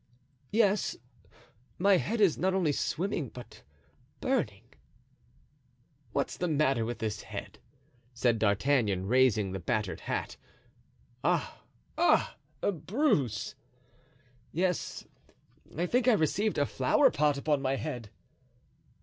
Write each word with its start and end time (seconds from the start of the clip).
"Yes; 0.49 0.97
my 1.77 1.97
head 1.97 2.21
is 2.21 2.35
not 2.35 2.55
only 2.55 2.71
swimming 2.71 3.29
but 3.29 3.61
burning." 4.19 4.63
"What's 6.11 6.37
the 6.37 6.47
matter 6.47 6.85
with 6.85 6.97
this 6.97 7.21
head?" 7.21 7.59
said 8.11 8.39
D'Artagnan, 8.39 9.05
raising 9.05 9.51
the 9.51 9.59
battered 9.59 9.99
hat. 9.99 10.37
"Ah! 11.23 11.61
ah! 11.99 12.35
a 12.63 12.71
bruise." 12.71 13.53
"Yes, 14.51 15.05
I 15.77 15.85
think 15.85 16.07
I 16.07 16.13
received 16.13 16.57
a 16.57 16.65
flower 16.65 17.11
pot 17.11 17.37
upon 17.37 17.61
my 17.61 17.75
head." 17.75 18.09